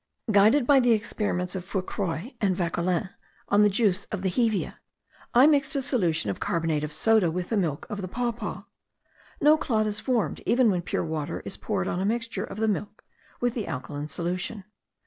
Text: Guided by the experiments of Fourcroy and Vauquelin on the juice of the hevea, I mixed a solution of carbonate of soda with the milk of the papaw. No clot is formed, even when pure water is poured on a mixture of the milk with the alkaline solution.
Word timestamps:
Guided 0.31 0.65
by 0.65 0.79
the 0.79 0.93
experiments 0.93 1.53
of 1.53 1.63
Fourcroy 1.63 2.33
and 2.41 2.55
Vauquelin 2.55 3.09
on 3.49 3.61
the 3.61 3.69
juice 3.69 4.05
of 4.05 4.23
the 4.23 4.31
hevea, 4.31 4.79
I 5.35 5.45
mixed 5.45 5.75
a 5.75 5.81
solution 5.83 6.31
of 6.31 6.39
carbonate 6.39 6.83
of 6.83 6.91
soda 6.91 7.29
with 7.29 7.49
the 7.49 7.55
milk 7.57 7.85
of 7.87 8.01
the 8.01 8.07
papaw. 8.07 8.63
No 9.39 9.57
clot 9.59 9.85
is 9.85 9.99
formed, 9.99 10.41
even 10.47 10.71
when 10.71 10.81
pure 10.81 11.05
water 11.05 11.41
is 11.41 11.55
poured 11.55 11.87
on 11.87 11.99
a 11.99 12.05
mixture 12.05 12.43
of 12.43 12.57
the 12.57 12.67
milk 12.67 13.03
with 13.39 13.53
the 13.53 13.67
alkaline 13.67 14.07
solution. 14.07 14.63